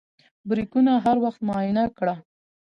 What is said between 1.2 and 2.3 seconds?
وخت معاینه کړه.